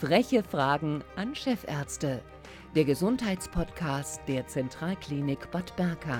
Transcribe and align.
Freche 0.00 0.42
Fragen 0.42 1.04
an 1.14 1.34
Chefärzte. 1.34 2.22
Der 2.74 2.86
Gesundheitspodcast 2.86 4.22
der 4.28 4.46
Zentralklinik 4.46 5.50
Bad 5.50 5.76
Berka. 5.76 6.18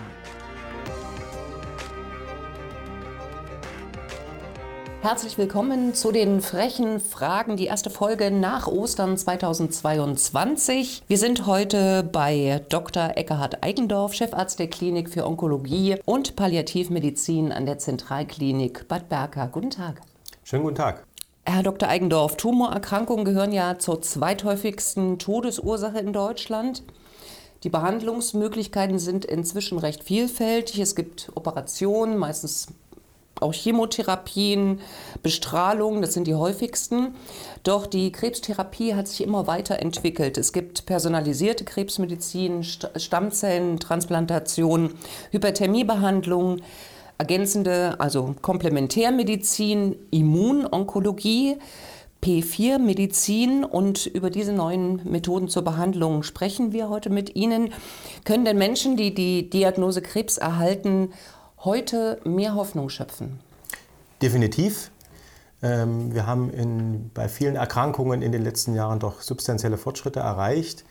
Herzlich 5.01 5.39
willkommen 5.39 5.95
zu 5.95 6.13
den 6.13 6.43
frechen 6.43 7.01
Fragen, 7.01 7.57
die 7.57 7.65
erste 7.69 7.89
Folge 7.89 8.31
nach 8.31 8.67
Ostern 8.67 9.17
2022. 9.17 11.03
Wir 11.07 11.17
sind 11.17 11.47
heute 11.47 12.03
bei 12.03 12.63
Dr. 12.69 13.13
Eckhard 13.17 13.65
Eigendorf, 13.65 14.13
Chefarzt 14.13 14.59
der 14.59 14.69
Klinik 14.69 15.09
für 15.09 15.25
Onkologie 15.25 15.97
und 16.05 16.37
Palliativmedizin 16.37 17.51
an 17.51 17.65
der 17.65 17.79
Zentralklinik 17.79 18.89
Bad 18.89 19.09
Berka. 19.09 19.47
Guten 19.47 19.71
Tag. 19.71 20.03
Schönen 20.45 20.65
guten 20.65 20.77
Tag. 20.77 21.07
Herr 21.45 21.63
Dr. 21.63 21.89
Eigendorf, 21.89 22.37
Tumorerkrankungen 22.37 23.25
gehören 23.25 23.53
ja 23.53 23.79
zur 23.79 24.03
zweithäufigsten 24.03 25.19
Todesursache 25.19 25.99
in 25.99 26.13
Deutschland. 26.13 26.83
Die 27.65 27.71
Behandlungsmöglichkeiten 27.71 28.99
sind 28.99 29.25
inzwischen 29.25 29.79
recht 29.79 30.05
vielfältig. 30.05 30.81
Es 30.81 30.95
gibt 30.95 31.31
Operationen, 31.35 32.17
meistens 32.17 32.69
auch 33.41 33.55
Chemotherapien, 33.55 34.81
Bestrahlung, 35.23 36.03
das 36.03 36.15
sind 36.15 36.27
die 36.27 36.35
häufigsten. 36.35 37.15
Doch 37.63 37.87
die 37.87 38.11
Krebstherapie 38.13 38.95
hat 38.95 39.09
sich 39.09 39.23
immer 39.23 39.47
weiterentwickelt. 39.47 40.37
Es 40.37 40.53
gibt 40.53 40.85
personalisierte 40.87 41.65
Krebsmedizin, 41.65 42.65
Stammzellentransplantation, 42.65 44.95
Hyperthermiebehandlung, 45.31 46.61
ergänzende, 47.21 48.01
also 48.01 48.35
Komplementärmedizin, 48.41 49.95
Immunonkologie, 50.11 51.59
P4-Medizin 52.23 53.63
und 53.63 54.07
über 54.07 54.31
diese 54.31 54.53
neuen 54.53 55.01
Methoden 55.05 55.49
zur 55.49 55.63
Behandlung 55.63 56.23
sprechen 56.23 56.73
wir 56.73 56.89
heute 56.89 57.11
mit 57.11 57.37
Ihnen. 57.37 57.73
Können 58.25 58.47
denn 58.47 58.57
Menschen, 58.57 58.97
die 58.97 59.15
die 59.15 59.51
Diagnose 59.51 60.01
Krebs 60.01 60.39
erhalten, 60.39 61.13
heute 61.59 62.21
mehr 62.25 62.55
Hoffnung 62.55 62.89
schöpfen? 62.89 63.41
Definitiv. 64.23 64.91
Ähm, 65.63 66.15
wir 66.15 66.27
haben 66.27 66.51
in, 66.51 67.11
bei 67.13 67.29
vielen 67.29 67.57
Erkrankungen 67.57 68.23
in 68.23 68.33
den 68.33 68.43
letzten 68.43 68.75
Jahren 68.75 68.99
doch 68.99 69.21
substanzielle 69.21 69.77
Fortschritte 69.77 70.21
erreicht. 70.21 70.85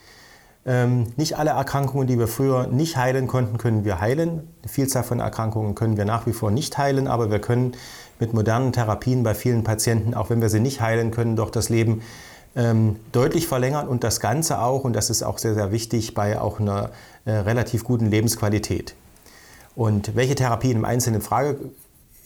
Ähm, 0.66 1.08
nicht 1.16 1.38
alle 1.38 1.52
Erkrankungen, 1.52 2.08
die 2.08 2.20
wir 2.20 2.28
früher 2.28 2.68
nicht 2.68 2.98
heilen 2.98 3.28
konnten, 3.28 3.58
können 3.58 3.86
wir 3.86 4.02
heilen. 4.02 4.48
Eine 4.62 4.70
Vielzahl 4.70 5.04
von 5.04 5.20
Erkrankungen 5.20 5.74
können 5.74 5.98
wir 5.98 6.06
nach 6.06 6.28
wie 6.28 6.34
vor 6.34 6.52
nicht 6.52 6.78
heilen, 6.78 7.08
aber 7.08 7.32
wir 7.32 7.40
können 7.40 7.74
mit 8.20 8.34
modernen 8.34 8.74
Therapien 8.74 9.24
bei 9.24 9.34
vielen 9.34 9.64
Patienten, 9.64 10.14
auch 10.14 10.30
wenn 10.30 10.42
wir 10.42 10.50
sie 10.50 10.60
nicht 10.60 10.82
heilen 10.82 11.12
können, 11.12 11.36
doch 11.36 11.50
das 11.50 11.70
Leben 11.70 12.02
ähm, 12.56 12.98
deutlich 13.12 13.48
verlängern 13.48 13.88
und 13.88 14.04
das 14.04 14.20
Ganze 14.20 14.60
auch, 14.62 14.84
und 14.84 14.94
das 14.94 15.10
ist 15.10 15.24
auch 15.24 15.38
sehr, 15.38 15.54
sehr 15.54 15.72
wichtig, 15.72 16.14
bei 16.14 16.40
auch 16.40 16.60
einer 16.60 16.92
äh, 17.26 17.32
relativ 17.32 17.84
guten 17.84 18.08
Lebensqualität. 18.08 18.96
Und 19.76 20.16
welche 20.16 20.36
Therapie 20.36 20.72
im 20.72 20.84
Einzelnen 20.84 21.22
in 21.22 21.26
Frage, 21.26 21.56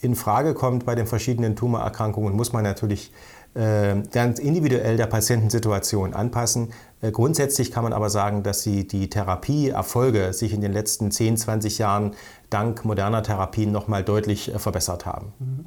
in 0.01 0.15
Frage 0.15 0.53
kommt 0.53 0.85
bei 0.85 0.95
den 0.95 1.05
verschiedenen 1.05 1.55
Tumorerkrankungen, 1.55 2.35
muss 2.35 2.51
man 2.51 2.63
natürlich 2.63 3.11
ganz 3.55 4.39
individuell 4.39 4.97
der 4.97 5.05
Patientensituation 5.05 6.13
anpassen. 6.13 6.73
Äh, 7.03 7.11
grundsätzlich 7.11 7.71
kann 7.71 7.83
man 7.83 7.93
aber 7.93 8.09
sagen, 8.09 8.41
dass 8.43 8.63
sie 8.63 8.87
die 8.87 9.09
Therapieerfolge 9.09 10.33
sich 10.33 10.53
in 10.53 10.61
den 10.61 10.73
letzten 10.73 11.11
10, 11.11 11.37
20 11.37 11.77
Jahren 11.77 12.15
dank 12.49 12.83
moderner 12.85 13.21
Therapien 13.21 13.71
nochmal 13.71 14.03
deutlich 14.03 14.51
äh, 14.53 14.59
verbessert 14.59 15.05
haben. 15.05 15.33
Mhm. 15.39 15.65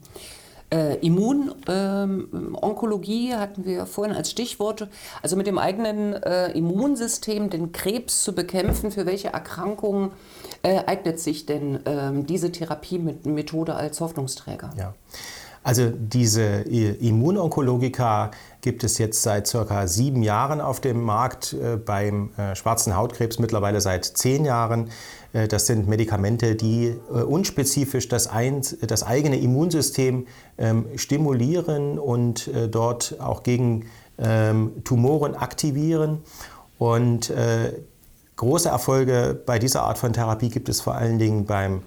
Äh, 0.68 0.96
Immunonkologie 0.96 3.30
ähm, 3.30 3.38
hatten 3.38 3.64
wir 3.64 3.86
vorhin 3.86 4.16
als 4.16 4.32
Stichwort. 4.32 4.88
Also 5.22 5.36
mit 5.36 5.46
dem 5.46 5.58
eigenen 5.58 6.14
äh, 6.14 6.50
Immunsystem 6.52 7.50
den 7.50 7.70
Krebs 7.70 8.24
zu 8.24 8.34
bekämpfen. 8.34 8.90
Für 8.90 9.06
welche 9.06 9.28
Erkrankungen 9.28 10.10
äh, 10.64 10.80
eignet 10.86 11.20
sich 11.20 11.46
denn 11.46 11.78
ähm, 11.86 12.26
diese 12.26 12.50
Therapiemethode 12.50 13.76
als 13.76 14.00
Hoffnungsträger? 14.00 14.72
Ja. 14.76 14.92
Also 15.66 15.90
diese 15.90 16.60
Immunonkologika 16.60 18.30
gibt 18.60 18.84
es 18.84 18.98
jetzt 18.98 19.20
seit 19.22 19.48
circa 19.48 19.88
sieben 19.88 20.22
Jahren 20.22 20.60
auf 20.60 20.78
dem 20.78 21.02
Markt, 21.02 21.54
äh, 21.54 21.76
beim 21.76 22.30
äh, 22.36 22.54
schwarzen 22.54 22.96
Hautkrebs 22.96 23.40
mittlerweile 23.40 23.80
seit 23.80 24.04
zehn 24.04 24.44
Jahren. 24.44 24.90
Äh, 25.32 25.48
das 25.48 25.66
sind 25.66 25.88
Medikamente, 25.88 26.54
die 26.54 26.94
unspezifisch 27.10 28.06
das, 28.06 28.28
das 28.80 29.02
eigene 29.02 29.40
Immunsystem 29.40 30.28
ähm, 30.56 30.86
stimulieren 30.94 31.98
und 31.98 32.48
dort 32.70 33.16
auch 33.18 33.42
gegen 33.42 33.86
ähm, 34.18 34.84
Tumoren 34.84 35.34
aktivieren. 35.34 36.18
Und 36.78 37.32
große 38.36 38.68
Erfolge 38.68 39.36
bei 39.44 39.58
dieser 39.58 39.82
Art 39.82 39.98
von 39.98 40.12
Therapie 40.12 40.50
gibt 40.50 40.68
es 40.68 40.80
vor 40.80 40.94
allen 40.94 41.18
Dingen 41.18 41.44
beim 41.44 41.82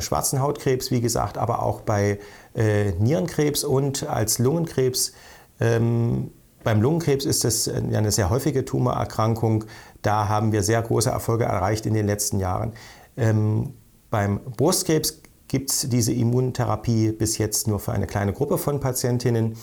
schwarzen 0.00 0.42
Hautkrebs, 0.42 0.90
wie 0.90 1.00
gesagt, 1.00 1.38
aber 1.38 1.62
auch 1.62 1.82
bei 1.82 2.18
Nierenkrebs 2.54 3.62
und 3.62 4.08
als 4.08 4.38
Lungenkrebs 4.38 5.12
ähm, 5.60 6.30
beim 6.64 6.82
Lungenkrebs 6.82 7.24
ist 7.24 7.44
es 7.44 7.68
eine 7.68 8.10
sehr 8.10 8.30
häufige 8.30 8.64
Tumorerkrankung. 8.64 9.64
Da 10.02 10.28
haben 10.28 10.52
wir 10.52 10.62
sehr 10.62 10.82
große 10.82 11.10
Erfolge 11.10 11.44
erreicht 11.44 11.86
in 11.86 11.94
den 11.94 12.06
letzten 12.06 12.40
Jahren. 12.40 12.72
Ähm, 13.16 13.74
beim 14.10 14.40
Brustkrebs 14.40 15.22
gibt 15.48 15.70
es 15.70 15.88
diese 15.88 16.12
Immuntherapie 16.12 17.12
bis 17.12 17.38
jetzt 17.38 17.68
nur 17.68 17.78
für 17.80 17.92
eine 17.92 18.06
kleine 18.06 18.32
Gruppe 18.32 18.58
von 18.58 18.80
Patientinnen. 18.80 19.56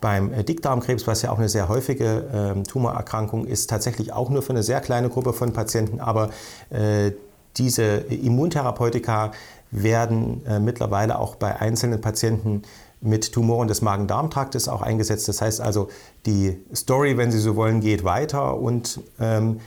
Beim 0.00 0.32
äh, 0.32 0.44
Dickdarmkrebs, 0.44 1.06
was 1.06 1.22
ja 1.22 1.30
auch 1.30 1.38
eine 1.38 1.48
sehr 1.48 1.68
häufige 1.68 2.54
äh, 2.58 2.62
Tumorerkrankung 2.62 3.46
ist, 3.46 3.70
tatsächlich 3.70 4.12
auch 4.12 4.28
nur 4.28 4.42
für 4.42 4.50
eine 4.50 4.62
sehr 4.62 4.80
kleine 4.80 5.08
Gruppe 5.08 5.32
von 5.32 5.52
Patienten. 5.52 6.00
Aber 6.00 6.30
äh, 6.70 7.12
diese 7.56 7.82
Immuntherapeutika 7.82 9.32
werden 9.70 10.44
äh, 10.46 10.58
mittlerweile 10.58 11.18
auch 11.18 11.36
bei 11.36 11.60
einzelnen 11.60 12.00
Patienten 12.00 12.62
mit 13.00 13.32
Tumoren 13.32 13.68
des 13.68 13.82
Magen-Darm-Traktes 13.82 14.68
auch 14.68 14.82
eingesetzt. 14.82 15.28
Das 15.28 15.40
heißt 15.40 15.60
also, 15.60 15.88
die 16.26 16.58
Story, 16.74 17.16
wenn 17.16 17.30
Sie 17.30 17.38
so 17.38 17.56
wollen, 17.56 17.80
geht 17.80 18.04
weiter 18.04 18.58
und 18.58 19.00
ähm, 19.18 19.60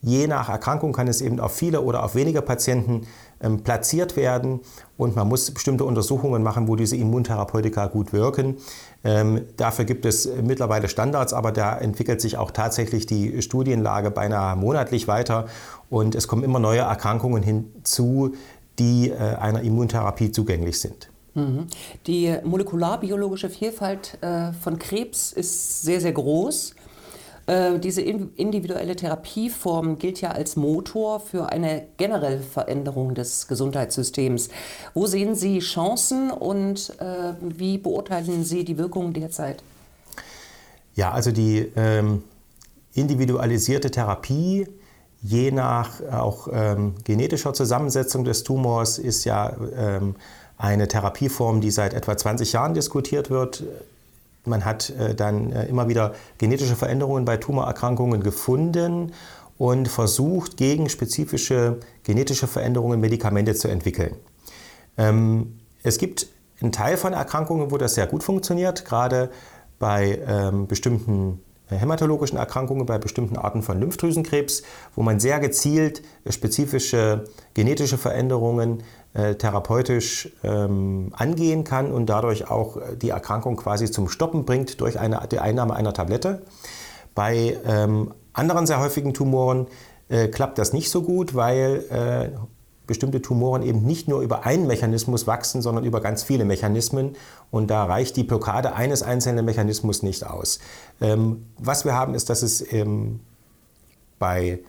je 0.00 0.26
nach 0.26 0.48
Erkrankung 0.48 0.92
kann 0.92 1.08
es 1.08 1.20
eben 1.20 1.40
auf 1.40 1.52
viele 1.52 1.80
oder 1.80 2.04
auf 2.04 2.14
wenige 2.14 2.42
Patienten 2.42 3.06
ähm, 3.40 3.62
platziert 3.62 4.16
werden 4.16 4.60
und 4.96 5.16
man 5.16 5.26
muss 5.26 5.50
bestimmte 5.50 5.84
Untersuchungen 5.84 6.42
machen, 6.42 6.68
wo 6.68 6.76
diese 6.76 6.96
Immuntherapeutika 6.96 7.86
gut 7.86 8.12
wirken. 8.12 8.58
Ähm, 9.02 9.42
dafür 9.56 9.84
gibt 9.84 10.04
es 10.04 10.28
mittlerweile 10.42 10.88
Standards, 10.88 11.32
aber 11.32 11.52
da 11.52 11.76
entwickelt 11.76 12.20
sich 12.20 12.36
auch 12.36 12.50
tatsächlich 12.50 13.06
die 13.06 13.42
Studienlage 13.42 14.10
beinahe 14.10 14.56
monatlich 14.56 15.08
weiter 15.08 15.46
und 15.90 16.14
es 16.14 16.28
kommen 16.28 16.44
immer 16.44 16.58
neue 16.58 16.80
Erkrankungen 16.80 17.42
hinzu, 17.42 18.34
die 18.78 19.10
äh, 19.10 19.16
einer 19.16 19.62
Immuntherapie 19.62 20.32
zugänglich 20.32 20.80
sind. 20.80 21.08
Mhm. 21.34 21.66
Die 22.06 22.34
molekularbiologische 22.44 23.50
Vielfalt 23.50 24.18
äh, 24.20 24.52
von 24.52 24.78
Krebs 24.78 25.32
ist 25.32 25.82
sehr, 25.82 26.00
sehr 26.00 26.12
groß. 26.12 26.74
Äh, 27.46 27.78
diese 27.78 28.00
individuelle 28.02 28.96
Therapieform 28.96 29.98
gilt 29.98 30.20
ja 30.20 30.30
als 30.30 30.56
Motor 30.56 31.20
für 31.20 31.50
eine 31.50 31.86
generelle 31.96 32.40
Veränderung 32.40 33.14
des 33.14 33.48
Gesundheitssystems. 33.48 34.48
Wo 34.94 35.06
sehen 35.06 35.34
Sie 35.34 35.58
Chancen 35.58 36.30
und 36.30 36.92
wie 37.40 37.78
beurteilen 37.78 38.44
Sie 38.44 38.64
die 38.64 38.78
Wirkung 38.78 39.12
derzeit? 39.12 39.62
Ja, 40.94 41.10
also 41.10 41.32
die 41.32 41.70
ähm, 41.76 42.22
individualisierte 42.94 43.90
Therapie 43.90 44.66
je 45.24 45.50
nach 45.50 46.02
auch 46.12 46.48
ähm, 46.52 46.94
genetischer 47.02 47.54
Zusammensetzung 47.54 48.24
des 48.24 48.44
Tumors 48.44 48.98
ist 48.98 49.24
ja 49.24 49.56
ähm, 49.74 50.16
eine 50.58 50.86
Therapieform, 50.86 51.62
die 51.62 51.70
seit 51.70 51.94
etwa 51.94 52.14
20 52.14 52.52
Jahren 52.52 52.74
diskutiert 52.74 53.30
wird. 53.30 53.64
Man 54.44 54.66
hat 54.66 54.90
äh, 54.90 55.14
dann 55.14 55.50
äh, 55.50 55.64
immer 55.64 55.88
wieder 55.88 56.14
genetische 56.36 56.76
Veränderungen 56.76 57.24
bei 57.24 57.38
Tumorerkrankungen 57.38 58.22
gefunden 58.22 59.12
und 59.56 59.88
versucht, 59.88 60.58
gegen 60.58 60.90
spezifische 60.90 61.78
genetische 62.02 62.46
Veränderungen 62.46 63.00
Medikamente 63.00 63.54
zu 63.54 63.68
entwickeln. 63.68 64.14
Ähm, 64.98 65.58
es 65.82 65.96
gibt 65.96 66.26
einen 66.60 66.72
Teil 66.72 66.98
von 66.98 67.14
Erkrankungen, 67.14 67.70
wo 67.70 67.78
das 67.78 67.94
sehr 67.94 68.06
gut 68.06 68.22
funktioniert, 68.22 68.84
gerade 68.84 69.30
bei 69.78 70.20
ähm, 70.26 70.66
bestimmten 70.66 71.40
hämatologischen 71.68 72.38
Erkrankungen, 72.38 72.86
bei 72.86 72.98
bestimmten 72.98 73.36
Arten 73.36 73.62
von 73.62 73.80
Lymphdrüsenkrebs, 73.80 74.62
wo 74.94 75.02
man 75.02 75.20
sehr 75.20 75.40
gezielt 75.40 76.02
spezifische 76.28 77.24
genetische 77.54 77.98
Veränderungen 77.98 78.82
äh, 79.14 79.34
therapeutisch 79.36 80.28
ähm, 80.42 81.10
angehen 81.12 81.64
kann 81.64 81.92
und 81.92 82.06
dadurch 82.06 82.50
auch 82.50 82.78
die 83.00 83.10
Erkrankung 83.10 83.56
quasi 83.56 83.90
zum 83.90 84.08
Stoppen 84.08 84.44
bringt 84.44 84.80
durch 84.80 84.98
eine, 84.98 85.20
die 85.30 85.38
Einnahme 85.38 85.74
einer 85.74 85.94
Tablette. 85.94 86.42
Bei 87.14 87.56
ähm, 87.64 88.12
anderen 88.32 88.66
sehr 88.66 88.80
häufigen 88.80 89.14
Tumoren 89.14 89.68
äh, 90.08 90.28
klappt 90.28 90.58
das 90.58 90.72
nicht 90.72 90.90
so 90.90 91.02
gut, 91.02 91.34
weil 91.34 91.84
äh, 91.90 92.36
bestimmte 92.86 93.22
Tumoren 93.22 93.62
eben 93.62 93.82
nicht 93.82 94.08
nur 94.08 94.20
über 94.20 94.44
einen 94.44 94.66
Mechanismus 94.66 95.26
wachsen, 95.26 95.62
sondern 95.62 95.84
über 95.84 96.00
ganz 96.00 96.22
viele 96.22 96.44
Mechanismen. 96.44 97.16
Und 97.50 97.70
da 97.70 97.84
reicht 97.84 98.16
die 98.16 98.24
Blockade 98.24 98.74
eines 98.74 99.02
einzelnen 99.02 99.44
Mechanismus 99.44 100.02
nicht 100.02 100.26
aus. 100.26 100.58
Ähm, 101.00 101.46
was 101.58 101.84
wir 101.84 101.94
haben, 101.94 102.14
ist, 102.14 102.30
dass 102.30 102.42
es 102.42 102.72
ähm, 102.72 103.20
bei 104.18 104.60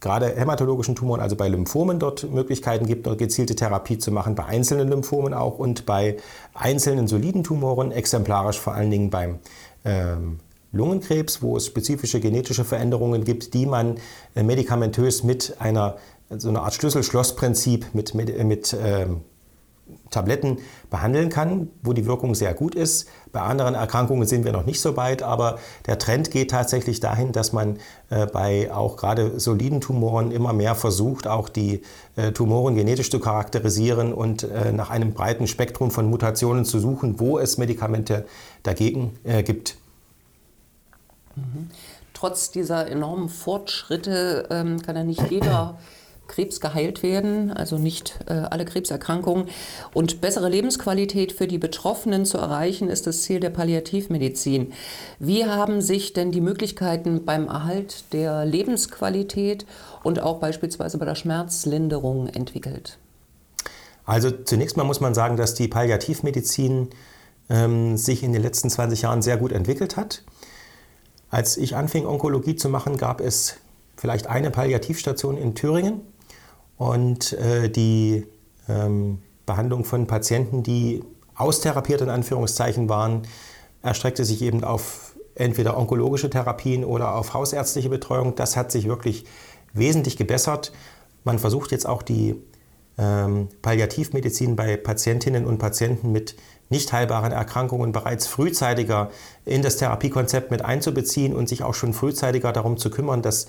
gerade 0.00 0.36
hämatologischen 0.36 0.94
Tumoren, 0.94 1.20
also 1.20 1.36
bei 1.36 1.48
Lymphomen, 1.48 1.98
dort 1.98 2.30
Möglichkeiten 2.30 2.86
gibt, 2.86 3.06
dort 3.06 3.18
gezielte 3.18 3.54
Therapie 3.54 3.98
zu 3.98 4.12
machen, 4.12 4.34
bei 4.34 4.44
einzelnen 4.44 4.88
Lymphomen 4.88 5.34
auch 5.34 5.58
und 5.58 5.86
bei 5.86 6.18
einzelnen 6.54 7.08
soliden 7.08 7.42
Tumoren, 7.42 7.92
exemplarisch 7.92 8.60
vor 8.60 8.74
allen 8.74 8.90
Dingen 8.90 9.10
beim 9.10 9.38
ähm, 9.84 10.38
Lungenkrebs, 10.72 11.42
wo 11.42 11.56
es 11.56 11.66
spezifische 11.66 12.20
genetische 12.20 12.64
Veränderungen 12.64 13.24
gibt, 13.24 13.54
die 13.54 13.66
man 13.66 13.96
äh, 14.34 14.42
medikamentös 14.42 15.22
mit 15.22 15.56
einer 15.58 15.96
so 16.30 16.48
einer 16.48 16.62
Art 16.62 16.74
Schlüssel-Schloss-Prinzip 16.74 17.94
mit, 17.94 18.14
mit, 18.14 18.44
mit 18.44 18.76
ähm, 18.80 19.22
Tabletten 20.10 20.58
behandeln 20.90 21.28
kann, 21.28 21.70
wo 21.82 21.92
die 21.92 22.06
Wirkung 22.06 22.34
sehr 22.34 22.54
gut 22.54 22.74
ist. 22.74 23.08
Bei 23.32 23.40
anderen 23.40 23.74
Erkrankungen 23.74 24.26
sind 24.26 24.44
wir 24.44 24.52
noch 24.52 24.66
nicht 24.66 24.80
so 24.80 24.96
weit, 24.96 25.22
aber 25.22 25.58
der 25.86 25.98
Trend 25.98 26.30
geht 26.30 26.50
tatsächlich 26.50 26.98
dahin, 26.98 27.32
dass 27.32 27.52
man 27.52 27.78
äh, 28.10 28.26
bei 28.26 28.72
auch 28.72 28.96
gerade 28.96 29.38
soliden 29.38 29.80
Tumoren 29.80 30.32
immer 30.32 30.52
mehr 30.52 30.74
versucht, 30.74 31.28
auch 31.28 31.48
die 31.48 31.82
äh, 32.16 32.32
Tumoren 32.32 32.74
genetisch 32.74 33.10
zu 33.10 33.20
charakterisieren 33.20 34.12
und 34.12 34.42
äh, 34.42 34.72
nach 34.72 34.90
einem 34.90 35.12
breiten 35.12 35.46
Spektrum 35.46 35.90
von 35.92 36.10
Mutationen 36.10 36.64
zu 36.64 36.80
suchen, 36.80 37.20
wo 37.20 37.38
es 37.38 37.58
Medikamente 37.58 38.26
dagegen 38.64 39.16
äh, 39.22 39.44
gibt. 39.44 39.76
Mhm. 41.36 41.70
Trotz 42.12 42.50
dieser 42.50 42.88
enormen 42.88 43.28
Fortschritte 43.28 44.48
ähm, 44.50 44.80
kann 44.82 44.96
ja 44.96 45.04
nicht 45.04 45.30
jeder 45.30 45.78
Krebs 46.28 46.60
geheilt 46.60 47.02
werden, 47.02 47.50
also 47.50 47.78
nicht 47.78 48.18
äh, 48.26 48.32
alle 48.32 48.64
Krebserkrankungen. 48.64 49.48
Und 49.94 50.20
bessere 50.20 50.48
Lebensqualität 50.48 51.32
für 51.32 51.46
die 51.46 51.58
Betroffenen 51.58 52.24
zu 52.24 52.38
erreichen, 52.38 52.88
ist 52.88 53.06
das 53.06 53.22
Ziel 53.22 53.40
der 53.40 53.50
Palliativmedizin. 53.50 54.72
Wie 55.18 55.44
haben 55.44 55.80
sich 55.80 56.12
denn 56.12 56.32
die 56.32 56.40
Möglichkeiten 56.40 57.24
beim 57.24 57.48
Erhalt 57.48 58.12
der 58.12 58.44
Lebensqualität 58.44 59.66
und 60.02 60.20
auch 60.20 60.38
beispielsweise 60.38 60.98
bei 60.98 61.04
der 61.04 61.14
Schmerzlinderung 61.14 62.28
entwickelt? 62.28 62.98
Also 64.04 64.30
zunächst 64.30 64.76
mal 64.76 64.84
muss 64.84 65.00
man 65.00 65.14
sagen, 65.14 65.36
dass 65.36 65.54
die 65.54 65.68
Palliativmedizin 65.68 66.90
ähm, 67.50 67.96
sich 67.96 68.22
in 68.22 68.32
den 68.32 68.42
letzten 68.42 68.70
20 68.70 69.02
Jahren 69.02 69.22
sehr 69.22 69.36
gut 69.36 69.52
entwickelt 69.52 69.96
hat. 69.96 70.22
Als 71.28 71.56
ich 71.56 71.76
anfing, 71.76 72.06
Onkologie 72.06 72.56
zu 72.56 72.68
machen, 72.68 72.96
gab 72.96 73.20
es 73.20 73.56
vielleicht 73.96 74.28
eine 74.28 74.50
Palliativstation 74.50 75.36
in 75.36 75.54
Thüringen. 75.54 76.02
Und 76.76 77.32
äh, 77.34 77.68
die 77.70 78.26
ähm, 78.68 79.18
Behandlung 79.46 79.84
von 79.84 80.06
Patienten, 80.06 80.62
die 80.62 81.02
austherapiert 81.34 82.00
in 82.00 82.08
Anführungszeichen 82.08 82.88
waren, 82.88 83.22
erstreckte 83.82 84.24
sich 84.24 84.42
eben 84.42 84.64
auf 84.64 85.14
entweder 85.34 85.76
onkologische 85.76 86.30
Therapien 86.30 86.84
oder 86.84 87.14
auf 87.14 87.34
hausärztliche 87.34 87.88
Betreuung. 87.88 88.34
Das 88.34 88.56
hat 88.56 88.72
sich 88.72 88.88
wirklich 88.88 89.24
wesentlich 89.72 90.16
gebessert. 90.16 90.72
Man 91.24 91.38
versucht 91.38 91.72
jetzt 91.72 91.86
auch 91.86 92.02
die 92.02 92.36
ähm, 92.98 93.48
Palliativmedizin 93.62 94.56
bei 94.56 94.76
Patientinnen 94.76 95.46
und 95.46 95.58
Patienten 95.58 96.12
mit 96.12 96.36
nicht 96.68 96.92
heilbaren 96.92 97.32
Erkrankungen 97.32 97.92
bereits 97.92 98.26
frühzeitiger 98.26 99.10
in 99.44 99.62
das 99.62 99.76
Therapiekonzept 99.76 100.50
mit 100.50 100.64
einzubeziehen 100.64 101.34
und 101.34 101.48
sich 101.48 101.62
auch 101.62 101.74
schon 101.74 101.92
frühzeitiger 101.92 102.52
darum 102.52 102.76
zu 102.76 102.90
kümmern, 102.90 103.22
dass 103.22 103.46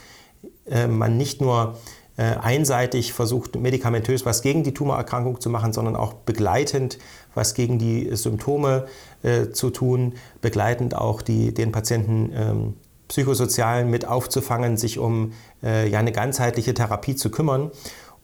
äh, 0.69 0.87
man 0.87 1.17
nicht 1.17 1.41
nur 1.41 1.77
einseitig 2.23 3.13
versucht, 3.13 3.55
medikamentös 3.55 4.25
was 4.25 4.41
gegen 4.41 4.63
die 4.63 4.73
Tumorerkrankung 4.73 5.39
zu 5.39 5.49
machen, 5.49 5.71
sondern 5.71 5.95
auch 5.95 6.13
begleitend 6.13 6.97
was 7.35 7.53
gegen 7.53 7.77
die 7.77 8.09
Symptome 8.15 8.87
äh, 9.23 9.51
zu 9.51 9.69
tun, 9.69 10.15
begleitend 10.41 10.95
auch 10.95 11.21
die, 11.21 11.53
den 11.53 11.71
Patienten 11.71 12.31
ähm, 12.33 12.73
psychosozial 13.07 13.85
mit 13.85 14.07
aufzufangen, 14.07 14.77
sich 14.77 14.99
um 14.99 15.33
äh, 15.63 15.87
ja, 15.87 15.99
eine 15.99 16.11
ganzheitliche 16.11 16.73
Therapie 16.73 17.15
zu 17.15 17.29
kümmern. 17.29 17.71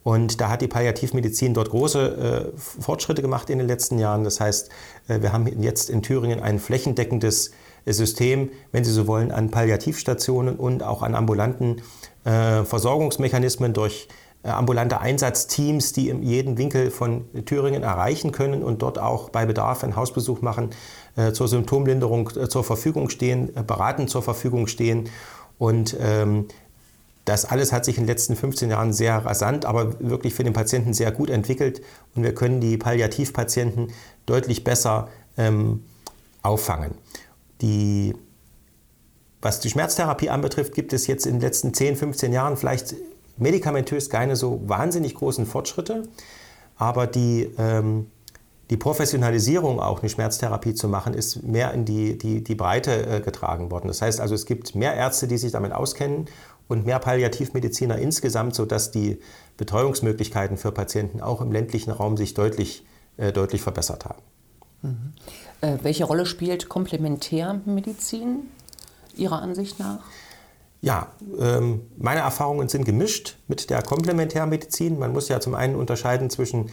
Und 0.03 0.41
da 0.41 0.49
hat 0.49 0.61
die 0.61 0.67
Palliativmedizin 0.67 1.53
dort 1.53 1.69
große 1.69 2.51
äh, 2.53 2.57
Fortschritte 2.57 3.21
gemacht 3.21 3.49
in 3.49 3.59
den 3.59 3.67
letzten 3.67 3.99
Jahren. 3.99 4.25
Das 4.25 4.41
heißt, 4.41 4.69
äh, 5.07 5.21
wir 5.21 5.31
haben 5.31 5.61
jetzt 5.61 5.89
in 5.89 6.01
Thüringen 6.01 6.41
ein 6.41 6.59
flächendeckendes 6.59 7.51
System, 7.85 8.49
wenn 8.71 8.83
Sie 8.83 8.91
so 8.91 9.07
wollen, 9.07 9.31
an 9.31 9.51
Palliativstationen 9.51 10.55
und 10.55 10.83
auch 10.83 11.01
an 11.01 11.15
ambulanten 11.15 11.81
äh, 12.23 12.63
Versorgungsmechanismen 12.63 13.73
durch 13.73 14.07
äh, 14.43 14.49
ambulante 14.49 15.01
Einsatzteams, 15.01 15.93
die 15.93 16.09
in 16.09 16.23
jedem 16.23 16.57
Winkel 16.57 16.91
von 16.91 17.25
Thüringen 17.45 17.83
erreichen 17.83 18.31
können 18.31 18.63
und 18.63 18.81
dort 18.81 18.99
auch 18.99 19.29
bei 19.29 19.45
Bedarf 19.45 19.83
einen 19.83 19.95
Hausbesuch 19.95 20.41
machen, 20.41 20.69
äh, 21.15 21.31
zur 21.33 21.47
Symptomlinderung 21.47 22.29
zur 22.49 22.63
Verfügung 22.63 23.09
stehen, 23.09 23.51
beratend 23.67 24.09
zur 24.09 24.21
Verfügung 24.21 24.67
stehen. 24.67 25.09
Und 25.57 25.95
ähm, 25.99 26.47
das 27.25 27.45
alles 27.45 27.71
hat 27.71 27.85
sich 27.85 27.97
in 27.97 28.03
den 28.03 28.09
letzten 28.09 28.35
15 28.35 28.69
Jahren 28.69 28.91
sehr 28.91 29.25
rasant, 29.25 29.65
aber 29.65 29.99
wirklich 30.01 30.33
für 30.33 30.43
den 30.43 30.53
Patienten 30.53 30.93
sehr 30.93 31.11
gut 31.11 31.29
entwickelt. 31.29 31.81
Und 32.15 32.23
wir 32.23 32.33
können 32.33 32.59
die 32.59 32.77
Palliativpatienten 32.77 33.91
deutlich 34.25 34.63
besser 34.63 35.07
ähm, 35.37 35.83
auffangen. 36.41 36.95
Die 37.63 38.13
was 39.43 39.59
die 39.59 39.69
Schmerztherapie 39.69 40.29
anbetrifft, 40.29 40.73
gibt 40.73 40.93
es 40.93 41.05
jetzt 41.05 41.25
in 41.25 41.33
den 41.33 41.41
letzten 41.41 41.73
10, 41.73 41.97
15 41.97 42.31
Jahren 42.31 42.55
vielleicht 42.55 42.95
medikamentös 43.35 44.09
keine 44.09 44.37
so 44.37 44.61
wahnsinnig 44.65 45.15
großen 45.15 45.45
Fortschritte, 45.45 46.03
aber 46.77 47.07
die, 47.07 47.49
ähm, 47.57 48.09
die 48.69 48.77
Professionalisierung 48.77 49.81
auch 49.81 49.99
eine 49.99 50.09
Schmerztherapie 50.09 50.73
zu 50.75 50.87
machen, 50.87 51.13
ist 51.13 51.43
mehr 51.43 51.73
in 51.73 51.83
die, 51.83 52.17
die, 52.17 52.41
die 52.41 52.55
Breite 52.55 53.05
äh, 53.05 53.19
getragen 53.19 53.69
worden. 53.69 53.89
Das 53.89 54.01
heißt 54.01 54.21
also, 54.21 54.33
es 54.33 54.45
gibt 54.45 54.75
mehr 54.75 54.93
Ärzte, 54.93 55.27
die 55.27 55.37
sich 55.37 55.51
damit 55.51 55.73
auskennen 55.73 56.27
und 56.69 56.85
mehr 56.85 56.99
Palliativmediziner 56.99 57.97
insgesamt, 57.97 58.55
sodass 58.55 58.91
die 58.91 59.19
Betreuungsmöglichkeiten 59.57 60.55
für 60.55 60.71
Patienten 60.71 61.19
auch 61.19 61.41
im 61.41 61.51
ländlichen 61.51 61.91
Raum 61.91 62.15
sich 62.15 62.33
deutlich, 62.33 62.85
äh, 63.17 63.33
deutlich 63.33 63.61
verbessert 63.61 64.05
haben. 64.05 64.21
Mhm. 64.83 65.13
Äh, 65.63 65.77
welche 65.81 66.03
Rolle 66.03 66.25
spielt 66.25 66.67
Komplementärmedizin 66.67 68.49
Ihrer 69.15 69.41
Ansicht 69.41 69.79
nach? 69.79 69.99
Ja, 70.81 71.07
ähm, 71.39 71.83
meine 71.97 72.19
Erfahrungen 72.19 72.67
sind 72.67 72.83
gemischt 72.83 73.37
mit 73.47 73.69
der 73.69 73.81
Komplementärmedizin. 73.81 74.99
Man 74.99 75.13
muss 75.13 75.29
ja 75.29 75.39
zum 75.39 75.55
einen 75.55 75.75
unterscheiden 75.75 76.29
zwischen 76.29 76.69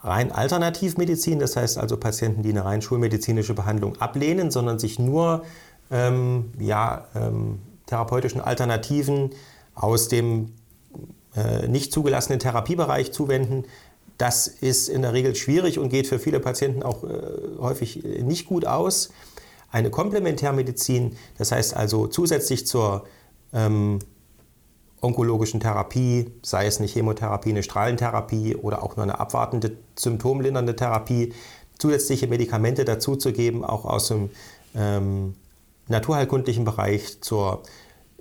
rein 0.00 0.32
Alternativmedizin, 0.32 1.40
das 1.40 1.56
heißt 1.56 1.76
also 1.76 1.98
Patienten, 1.98 2.42
die 2.42 2.50
eine 2.50 2.64
rein 2.64 2.80
schulmedizinische 2.80 3.52
Behandlung 3.52 4.00
ablehnen, 4.00 4.50
sondern 4.50 4.78
sich 4.78 4.98
nur 4.98 5.44
ähm, 5.90 6.52
ja, 6.58 7.08
ähm, 7.14 7.58
therapeutischen 7.84 8.40
Alternativen 8.40 9.30
aus 9.74 10.08
dem 10.08 10.54
äh, 11.36 11.68
nicht 11.68 11.92
zugelassenen 11.92 12.38
Therapiebereich 12.38 13.12
zuwenden. 13.12 13.64
Das 14.18 14.46
ist 14.46 14.88
in 14.88 15.02
der 15.02 15.12
Regel 15.12 15.34
schwierig 15.34 15.78
und 15.78 15.90
geht 15.90 16.06
für 16.06 16.18
viele 16.18 16.40
Patienten 16.40 16.82
auch 16.82 17.04
äh, 17.04 17.58
häufig 17.58 18.02
nicht 18.02 18.46
gut 18.46 18.66
aus. 18.66 19.10
Eine 19.70 19.90
Komplementärmedizin, 19.90 21.16
das 21.36 21.52
heißt 21.52 21.76
also 21.76 22.06
zusätzlich 22.06 22.66
zur 22.66 23.04
ähm, 23.52 23.98
onkologischen 25.00 25.60
Therapie, 25.60 26.30
sei 26.42 26.66
es 26.66 26.78
eine 26.78 26.86
Chemotherapie, 26.86 27.50
eine 27.50 27.62
Strahlentherapie 27.62 28.56
oder 28.56 28.82
auch 28.82 28.96
nur 28.96 29.02
eine 29.02 29.20
abwartende, 29.20 29.76
symptomlindernde 29.96 30.76
Therapie, 30.76 31.34
zusätzliche 31.78 32.26
Medikamente 32.26 32.84
dazuzugeben, 32.84 33.64
auch 33.64 33.84
aus 33.84 34.08
dem 34.08 34.30
ähm, 34.74 35.34
naturheilkundlichen 35.88 36.64
Bereich 36.64 37.20
zur 37.20 37.62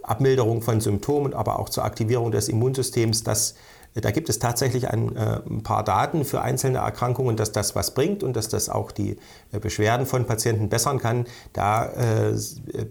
Abmilderung 0.04 0.62
von 0.62 0.82
Symptomen, 0.82 1.34
aber 1.34 1.60
auch 1.60 1.70
zur 1.70 1.84
Aktivierung 1.84 2.32
des 2.32 2.50
Immunsystems, 2.50 3.24
das 3.24 3.56
da 4.02 4.12
gibt 4.12 4.30
es 4.30 4.40
tatsächlich 4.40 4.90
ein, 4.90 5.16
äh, 5.16 5.40
ein, 5.50 5.64
paar 5.64 5.84
Daten 5.84 6.26
für 6.26 6.42
einzelne 6.42 6.80
Erkrankungen, 6.80 7.38
dass 7.38 7.52
das 7.52 7.76
was 7.76 7.94
bringt 7.94 8.24
und 8.24 8.36
dass 8.36 8.50
das 8.50 8.70
auch 8.70 8.92
die 8.92 9.18
äh, 9.52 9.60
Beschwerden 9.60 10.06
von 10.06 10.26
Patienten 10.26 10.70
bessern 10.70 11.00
kann. 11.00 11.26
Da 11.54 11.86
äh, 11.86 12.36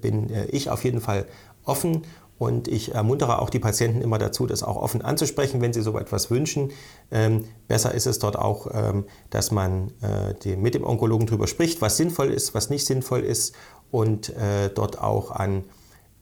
bin 0.00 0.30
äh, 0.30 0.46
ich 0.46 0.70
auf 0.70 0.84
jeden 0.84 1.00
Fall 1.00 1.26
offen 1.64 2.02
und 2.38 2.68
ich 2.68 2.94
ermuntere 2.94 3.38
auch 3.40 3.50
die 3.50 3.58
Patienten 3.58 4.00
immer 4.00 4.18
dazu, 4.18 4.46
das 4.46 4.62
auch 4.62 4.76
offen 4.76 5.02
anzusprechen, 5.02 5.60
wenn 5.60 5.72
sie 5.72 5.82
so 5.82 5.98
etwas 5.98 6.30
wünschen. 6.30 6.72
Ähm, 7.10 7.44
besser 7.68 7.94
ist 7.94 8.06
es 8.06 8.18
dort 8.18 8.36
auch, 8.36 8.68
ähm, 8.72 9.04
dass 9.30 9.50
man 9.50 9.92
äh, 10.00 10.34
die, 10.42 10.56
mit 10.56 10.74
dem 10.74 10.84
Onkologen 10.84 11.26
darüber 11.26 11.46
spricht, 11.46 11.80
was 11.80 11.96
sinnvoll 11.96 12.30
ist, 12.30 12.54
was 12.54 12.70
nicht 12.70 12.86
sinnvoll 12.86 13.20
ist 13.20 13.54
und 13.90 14.30
äh, 14.30 14.70
dort 14.74 15.00
auch 15.00 15.30
an 15.30 15.64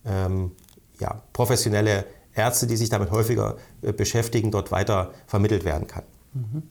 ähm, 0.05 0.53
ja, 1.01 1.23
professionelle 1.33 2.05
Ärzte, 2.35 2.67
die 2.67 2.77
sich 2.77 2.89
damit 2.89 3.11
häufiger 3.11 3.57
äh, 3.83 3.93
beschäftigen, 3.93 4.51
dort 4.51 4.71
weiter 4.71 5.13
vermittelt 5.27 5.65
werden 5.65 5.87
kann. 5.87 6.05
Mhm. 6.35 6.63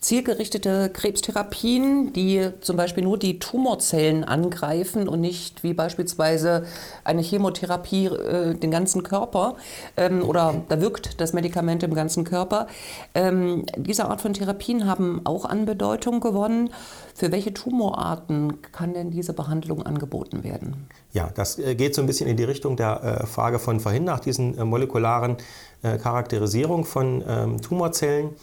Zielgerichtete 0.00 0.90
Krebstherapien, 0.90 2.12
die 2.14 2.48
zum 2.60 2.76
Beispiel 2.76 3.04
nur 3.04 3.18
die 3.18 3.38
Tumorzellen 3.38 4.24
angreifen 4.24 5.08
und 5.08 5.20
nicht 5.20 5.62
wie 5.62 5.74
beispielsweise 5.74 6.64
eine 7.04 7.20
Chemotherapie 7.20 8.06
äh, 8.06 8.54
den 8.54 8.70
ganzen 8.70 9.02
Körper 9.02 9.56
ähm, 9.98 10.22
oder 10.22 10.54
da 10.68 10.80
wirkt 10.80 11.20
das 11.20 11.34
Medikament 11.34 11.82
im 11.82 11.92
ganzen 11.92 12.24
Körper. 12.24 12.66
Ähm, 13.14 13.66
diese 13.76 14.06
Art 14.06 14.22
von 14.22 14.32
Therapien 14.32 14.86
haben 14.86 15.20
auch 15.24 15.44
an 15.44 15.66
Bedeutung 15.66 16.20
gewonnen. 16.20 16.70
Für 17.14 17.30
welche 17.30 17.52
Tumorarten 17.52 18.62
kann 18.72 18.94
denn 18.94 19.10
diese 19.10 19.34
Behandlung 19.34 19.82
angeboten 19.82 20.42
werden? 20.44 20.88
Ja, 21.12 21.28
das 21.34 21.58
äh, 21.58 21.74
geht 21.74 21.94
so 21.94 22.00
ein 22.00 22.06
bisschen 22.06 22.26
in 22.26 22.38
die 22.38 22.44
Richtung 22.44 22.76
der 22.76 23.02
äh, 23.02 23.26
Frage 23.26 23.58
von 23.58 23.80
vorhin 23.80 24.04
nach 24.04 24.20
diesen 24.20 24.56
äh, 24.56 24.64
molekularen 24.64 25.36
Charakterisierung 25.82 26.84
von 26.84 27.24
ähm, 27.26 27.62
Tumorzellen. 27.62 28.36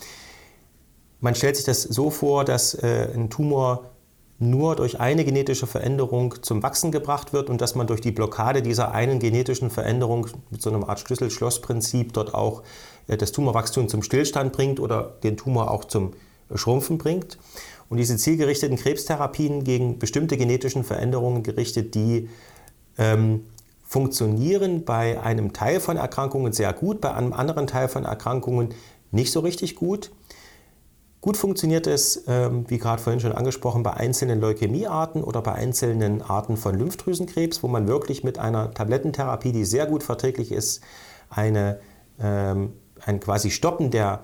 Man 1.20 1.36
stellt 1.36 1.56
sich 1.56 1.66
das 1.66 1.84
so 1.84 2.10
vor, 2.10 2.46
dass 2.46 2.74
äh, 2.76 3.10
ein 3.14 3.30
Tumor 3.30 3.86
nur 4.40 4.76
durch 4.76 5.00
eine 5.00 5.26
genetische 5.26 5.66
Veränderung 5.66 6.36
zum 6.44 6.62
Wachsen 6.62 6.92
gebracht 6.92 7.34
wird 7.34 7.50
und 7.50 7.60
dass 7.60 7.74
man 7.74 7.88
durch 7.88 8.02
die 8.02 8.12
Blockade 8.12 8.62
dieser 8.62 8.92
einen 8.92 9.20
genetischen 9.20 9.72
Veränderung 9.72 10.28
mit 10.52 10.62
so 10.62 10.70
einer 10.70 10.88
Art 10.88 11.00
Schlüssel-Schloss-Prinzip 11.00 12.14
dort 12.14 12.36
auch 12.36 12.62
äh, 13.08 13.18
das 13.18 13.32
Tumorwachstum 13.32 13.88
zum 13.90 14.04
Stillstand 14.04 14.54
bringt 14.54 14.80
oder 14.80 15.16
den 15.24 15.38
Tumor 15.38 15.72
auch 15.72 15.86
zum 15.86 16.14
Schrumpfen 16.54 16.98
bringt. 16.98 17.38
Und 17.90 17.98
diese 17.98 18.18
zielgerichteten 18.18 18.78
Krebstherapien 18.78 19.64
gegen 19.64 19.98
bestimmte 19.98 20.38
genetischen 20.38 20.84
Veränderungen 20.84 21.42
gerichtet, 21.42 21.96
die 21.96 22.30
ähm, 22.98 23.46
funktionieren 23.86 24.84
bei 24.84 25.20
einem 25.22 25.54
Teil 25.54 25.80
von 25.80 25.98
Erkrankungen 25.98 26.52
sehr 26.52 26.74
gut, 26.74 27.00
bei 27.00 27.14
einem 27.14 27.34
anderen 27.34 27.68
Teil 27.68 27.88
von 27.88 28.04
Erkrankungen 28.04 28.74
nicht 29.12 29.32
so 29.32 29.40
richtig 29.40 29.76
gut. 29.76 30.12
Gut 31.28 31.36
funktioniert 31.36 31.88
es, 31.88 32.24
ähm, 32.30 32.64
wie 32.70 32.78
gerade 32.78 33.02
vorhin 33.02 33.20
schon 33.20 33.34
angesprochen, 33.34 33.84
bei 33.84 33.92
einzelnen 33.92 34.40
Leukämiearten 34.40 35.22
oder 35.22 35.42
bei 35.42 35.52
einzelnen 35.52 36.22
Arten 36.22 36.56
von 36.56 36.74
Lymphdrüsenkrebs, 36.80 37.62
wo 37.64 37.68
man 37.68 37.86
wirklich 37.86 38.24
mit 38.24 38.40
einer 38.40 38.74
Tablettentherapie, 38.74 39.52
die 39.52 39.66
sehr 39.66 39.88
gut 39.88 40.04
verträglich 40.04 40.54
ist, 40.54 40.80
eine, 41.30 41.82
ähm, 42.22 42.72
ein 43.06 43.20
quasi 43.20 43.52
Stoppen 43.52 43.92
der, 43.92 44.22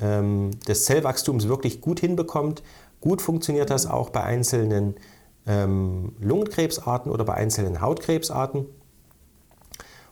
ähm, 0.00 0.52
des 0.66 0.86
Zellwachstums 0.86 1.46
wirklich 1.46 1.82
gut 1.82 2.00
hinbekommt. 2.00 2.62
Gut 3.02 3.20
funktioniert 3.20 3.68
das 3.68 3.84
auch 3.84 4.08
bei 4.08 4.22
einzelnen 4.22 4.96
Lungenkrebsarten 5.48 7.12
oder 7.12 7.24
bei 7.24 7.34
einzelnen 7.34 7.80
Hautkrebsarten, 7.80 8.66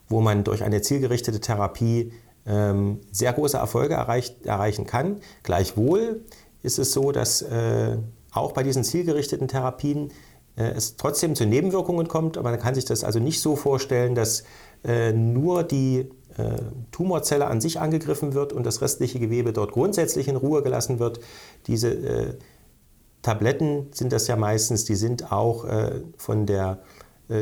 wo 0.08 0.20
man 0.20 0.44
durch 0.44 0.62
eine 0.62 0.80
zielgerichtete 0.80 1.40
Therapie 1.40 2.12
ähm, 2.46 3.00
sehr 3.10 3.32
große 3.32 3.56
Erfolge 3.56 3.94
erreicht, 3.94 4.46
erreichen 4.46 4.86
kann. 4.86 5.20
Gleichwohl 5.42 6.24
ist 6.62 6.78
es 6.78 6.92
so, 6.92 7.12
dass 7.12 7.42
äh, 7.42 7.96
auch 8.32 8.52
bei 8.52 8.62
diesen 8.62 8.84
zielgerichteten 8.84 9.48
Therapien 9.48 10.10
äh, 10.56 10.70
es 10.70 10.96
trotzdem 10.96 11.34
zu 11.34 11.46
Nebenwirkungen 11.46 12.08
kommt. 12.08 12.36
Aber 12.36 12.50
man 12.50 12.60
kann 12.60 12.74
sich 12.74 12.84
das 12.84 13.04
also 13.04 13.18
nicht 13.18 13.40
so 13.40 13.56
vorstellen, 13.56 14.14
dass 14.14 14.44
äh, 14.84 15.12
nur 15.12 15.62
die 15.62 16.10
äh, 16.36 16.56
Tumorzelle 16.90 17.46
an 17.46 17.60
sich 17.60 17.80
angegriffen 17.80 18.34
wird 18.34 18.52
und 18.52 18.64
das 18.64 18.82
restliche 18.82 19.18
Gewebe 19.18 19.52
dort 19.52 19.72
grundsätzlich 19.72 20.28
in 20.28 20.36
Ruhe 20.36 20.62
gelassen 20.62 20.98
wird. 20.98 21.20
Diese 21.66 21.90
äh, 21.90 22.34
Tabletten 23.22 23.88
sind 23.92 24.12
das 24.12 24.26
ja 24.26 24.36
meistens, 24.36 24.84
die 24.84 24.96
sind 24.96 25.32
auch 25.32 25.64
äh, 25.64 26.02
von 26.18 26.44
der 26.44 26.82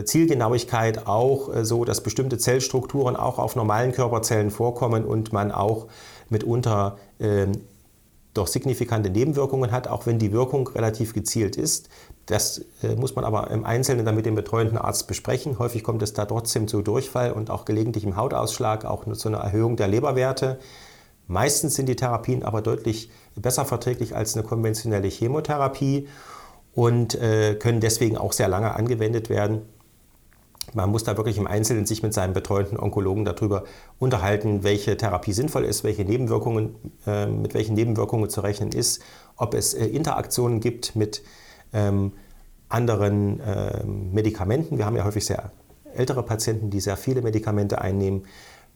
Zielgenauigkeit 0.04 1.06
auch 1.06 1.54
äh, 1.54 1.64
so, 1.64 1.84
dass 1.84 2.02
bestimmte 2.02 2.38
Zellstrukturen 2.38 3.16
auch 3.16 3.38
auf 3.38 3.56
normalen 3.56 3.92
Körperzellen 3.92 4.50
vorkommen 4.50 5.04
und 5.04 5.32
man 5.32 5.50
auch 5.50 5.86
mitunter 6.28 6.98
äh, 7.18 7.46
doch 8.34 8.46
signifikante 8.46 9.10
Nebenwirkungen 9.10 9.72
hat, 9.72 9.88
auch 9.88 10.06
wenn 10.06 10.18
die 10.18 10.32
Wirkung 10.32 10.68
relativ 10.68 11.12
gezielt 11.12 11.56
ist. 11.56 11.88
Das 12.26 12.64
äh, 12.82 12.94
muss 12.94 13.14
man 13.14 13.24
aber 13.24 13.50
im 13.50 13.64
Einzelnen 13.64 14.06
dann 14.06 14.14
mit 14.14 14.24
dem 14.24 14.34
betreuenden 14.34 14.78
Arzt 14.78 15.06
besprechen. 15.06 15.58
Häufig 15.58 15.82
kommt 15.82 16.02
es 16.02 16.12
da 16.12 16.24
trotzdem 16.24 16.68
zu 16.68 16.82
Durchfall 16.82 17.32
und 17.32 17.50
auch 17.50 17.64
gelegentlich 17.64 18.04
im 18.04 18.16
Hautausschlag, 18.16 18.84
auch 18.84 19.04
zu 19.12 19.28
einer 19.28 19.38
Erhöhung 19.38 19.76
der 19.76 19.88
Leberwerte. 19.88 20.58
Meistens 21.26 21.74
sind 21.74 21.88
die 21.88 21.96
Therapien 21.96 22.42
aber 22.42 22.62
deutlich 22.62 23.10
besser 23.36 23.64
verträglich 23.64 24.14
als 24.14 24.34
eine 24.34 24.44
konventionelle 24.44 25.08
Chemotherapie 25.08 26.08
und 26.74 27.14
äh, 27.14 27.54
können 27.54 27.80
deswegen 27.80 28.16
auch 28.16 28.32
sehr 28.32 28.48
lange 28.48 28.74
angewendet 28.74 29.28
werden. 29.28 29.62
Man 30.74 30.90
muss 30.90 31.04
da 31.04 31.16
wirklich 31.16 31.36
im 31.36 31.46
Einzelnen 31.46 31.86
sich 31.86 32.02
mit 32.02 32.14
seinem 32.14 32.32
betreuenden 32.32 32.78
Onkologen 32.78 33.24
darüber 33.24 33.64
unterhalten, 33.98 34.62
welche 34.62 34.96
Therapie 34.96 35.32
sinnvoll 35.32 35.64
ist, 35.64 35.84
welche 35.84 36.04
Nebenwirkungen, 36.04 36.74
äh, 37.06 37.26
mit 37.26 37.52
welchen 37.54 37.74
Nebenwirkungen 37.74 38.30
zu 38.30 38.40
rechnen 38.40 38.70
ist, 38.70 39.02
ob 39.36 39.54
es 39.54 39.74
äh, 39.74 39.86
Interaktionen 39.86 40.60
gibt 40.60 40.96
mit 40.96 41.22
ähm, 41.72 42.12
anderen 42.68 43.40
äh, 43.40 43.84
Medikamenten. 43.84 44.78
Wir 44.78 44.86
haben 44.86 44.96
ja 44.96 45.04
häufig 45.04 45.26
sehr 45.26 45.52
ältere 45.94 46.22
Patienten, 46.22 46.70
die 46.70 46.80
sehr 46.80 46.96
viele 46.96 47.20
Medikamente 47.20 47.80
einnehmen. 47.80 48.22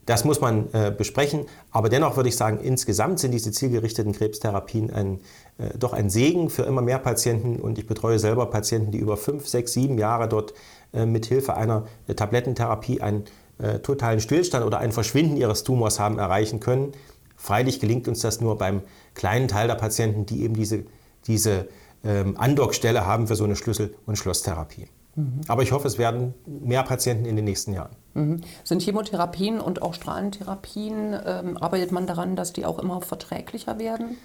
Das 0.06 0.24
muss 0.24 0.40
man 0.40 0.72
äh, 0.72 0.92
besprechen. 0.96 1.46
Aber 1.72 1.88
dennoch 1.88 2.16
würde 2.16 2.28
ich 2.28 2.36
sagen, 2.36 2.60
insgesamt 2.60 3.18
sind 3.18 3.32
diese 3.32 3.50
zielgerichteten 3.50 4.12
Krebstherapien 4.12 4.90
ein, 4.92 5.20
äh, 5.58 5.76
doch 5.76 5.92
ein 5.92 6.10
Segen 6.10 6.48
für 6.48 6.62
immer 6.62 6.80
mehr 6.80 7.00
Patienten. 7.00 7.56
Und 7.56 7.76
ich 7.76 7.86
betreue 7.86 8.18
selber 8.18 8.46
Patienten, 8.46 8.92
die 8.92 8.98
über 8.98 9.16
fünf, 9.16 9.48
sechs, 9.48 9.72
sieben 9.72 9.98
Jahre 9.98 10.28
dort 10.28 10.54
äh, 10.92 11.06
mit 11.06 11.26
Hilfe 11.26 11.56
einer 11.56 11.86
äh, 12.06 12.14
Tablettentherapie 12.14 13.00
einen 13.00 13.24
äh, 13.58 13.80
totalen 13.80 14.20
Stillstand 14.20 14.64
oder 14.64 14.78
ein 14.78 14.92
Verschwinden 14.92 15.36
ihres 15.36 15.64
Tumors 15.64 15.98
haben 15.98 16.18
erreichen 16.18 16.60
können. 16.60 16.92
Freilich 17.36 17.80
gelingt 17.80 18.06
uns 18.06 18.20
das 18.20 18.40
nur 18.40 18.56
beim 18.58 18.82
kleinen 19.14 19.48
Teil 19.48 19.66
der 19.66 19.74
Patienten, 19.74 20.24
die 20.24 20.44
eben 20.44 20.54
diese, 20.54 20.84
diese 21.26 21.68
ähm, 22.04 22.36
Andockstelle 22.38 23.06
haben 23.06 23.26
für 23.26 23.34
so 23.34 23.44
eine 23.44 23.56
Schlüssel- 23.56 23.94
und 24.06 24.16
Schlosstherapie. 24.16 24.88
Mhm. 25.16 25.40
Aber 25.48 25.62
ich 25.62 25.72
hoffe, 25.72 25.88
es 25.88 25.98
werden 25.98 26.34
mehr 26.46 26.82
Patienten 26.82 27.24
in 27.24 27.36
den 27.36 27.44
nächsten 27.44 27.72
Jahren. 27.72 27.96
Mhm. 28.14 28.42
Sind 28.64 28.82
Chemotherapien 28.82 29.60
und 29.60 29.82
auch 29.82 29.94
Strahlentherapien, 29.94 31.16
ähm, 31.24 31.56
arbeitet 31.56 31.90
man 31.90 32.06
daran, 32.06 32.36
dass 32.36 32.52
die 32.52 32.64
auch 32.64 32.78
immer 32.78 33.00
verträglicher 33.00 33.78
werden? 33.78 34.16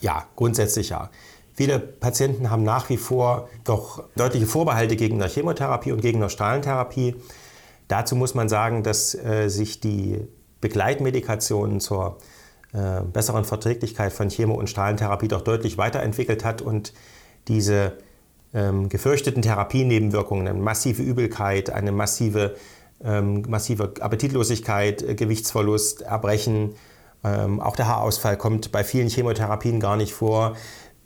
Ja, 0.00 0.26
grundsätzlich 0.36 0.90
ja. 0.90 1.10
Viele 1.54 1.78
Patienten 1.78 2.50
haben 2.50 2.64
nach 2.64 2.90
wie 2.90 2.96
vor 2.96 3.48
doch 3.62 4.02
deutliche 4.16 4.46
Vorbehalte 4.46 4.96
gegen 4.96 5.22
eine 5.22 5.30
Chemotherapie 5.30 5.92
und 5.92 6.00
gegen 6.00 6.20
eine 6.20 6.30
Strahlentherapie. 6.30 7.14
Dazu 7.86 8.16
muss 8.16 8.34
man 8.34 8.48
sagen, 8.48 8.82
dass 8.82 9.14
äh, 9.14 9.48
sich 9.48 9.78
die 9.78 10.26
Begleitmedikationen 10.60 11.78
zur 11.78 12.18
äh, 12.72 13.02
besseren 13.02 13.44
Verträglichkeit 13.44 14.12
von 14.12 14.30
Chemo- 14.30 14.54
und 14.54 14.68
Strahlentherapie 14.68 15.28
doch 15.28 15.42
deutlich 15.42 15.78
weiterentwickelt 15.78 16.44
hat 16.44 16.60
und 16.60 16.92
diese 17.46 17.92
ähm, 18.54 18.88
gefürchteten 18.88 19.42
Therapienebenwirkungen, 19.42 20.48
eine 20.48 20.58
massive 20.58 21.02
Übelkeit, 21.02 21.70
eine 21.70 21.92
massive, 21.92 22.54
ähm, 23.04 23.42
massive 23.48 23.94
Appetitlosigkeit, 24.00 25.02
äh, 25.02 25.14
Gewichtsverlust, 25.14 26.02
Erbrechen, 26.02 26.74
ähm, 27.24 27.60
auch 27.60 27.74
der 27.74 27.88
Haarausfall 27.88 28.36
kommt 28.36 28.70
bei 28.70 28.84
vielen 28.84 29.08
Chemotherapien 29.08 29.80
gar 29.80 29.96
nicht 29.96 30.12
vor. 30.12 30.56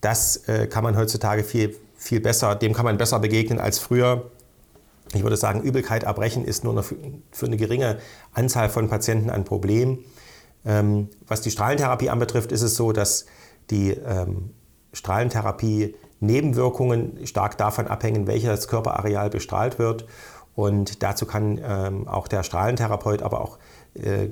Das 0.01 0.49
äh, 0.49 0.67
kann 0.67 0.85
man 0.85 0.97
heutzutage 0.97 1.43
viel, 1.43 1.75
viel 1.97 2.21
besser, 2.21 2.55
dem 2.55 2.75
kann 2.75 2.85
man 2.85 2.99
besser 2.99 3.19
begegnen 3.19 3.59
als 3.61 3.79
früher. 3.79 4.31
Ich 5.15 5.23
würde 5.23 5.37
sagen, 5.39 5.63
Übelkeit, 5.63 6.03
Erbrechen 6.03 6.45
ist 6.45 6.65
nur 6.65 6.83
für, 6.83 6.97
für 7.31 7.47
eine 7.47 7.57
geringe 7.57 7.99
Anzahl 8.35 8.69
von 8.69 8.89
Patienten 8.89 9.31
ein 9.31 9.45
Problem. 9.45 10.01
Ähm, 10.67 11.09
was 11.27 11.41
die 11.41 11.51
Strahlentherapie 11.51 12.11
anbetrifft, 12.11 12.53
ist 12.53 12.63
es 12.63 12.75
so, 12.75 12.93
dass 12.93 13.25
die 13.71 13.91
ähm, 13.91 14.51
Strahlentherapie 14.93 15.95
Nebenwirkungen 16.21 17.27
stark 17.27 17.59
davon 17.59 17.87
abhängen, 17.87 18.27
welches 18.27 18.69
Körperareal 18.69 19.31
bestrahlt 19.31 19.79
wird. 19.79 20.07
Und 20.55 21.03
dazu 21.03 21.27
kann 21.27 21.61
ähm, 21.63 22.09
auch 22.09 22.27
der 22.27 22.43
Strahlentherapeut, 22.43 23.23
aber 23.23 23.41
auch 23.41 23.59
äh, 23.95 24.29